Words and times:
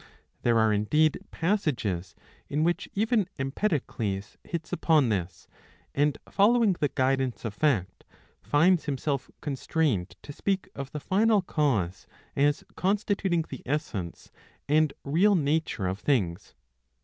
There 0.41 0.57
are 0.57 0.73
indeed 0.73 1.19
passages 1.29 2.15
in 2.49 2.63
which 2.63 2.89
even 2.95 3.27
Empedocles 3.37 4.35
hits 4.43 4.73
upon 4.73 5.09
this, 5.09 5.47
and 5.93 6.17
following 6.27 6.73
the 6.79 6.87
guidance 6.89 7.45
of 7.45 7.53
fact, 7.53 8.03
finds 8.41 8.85
himself 8.85 9.29
constrained 9.41 10.15
to 10.23 10.33
speak 10.33 10.67
of 10.73 10.91
the 10.91 10.99
final 10.99 11.43
cause 11.43 12.07
as 12.35 12.63
constituting 12.75 13.45
the 13.47 13.61
essence 13.67 14.31
and 14.67 14.91
real 15.03 15.35
nature 15.35 15.85
of 15.85 15.99
things. 15.99 16.55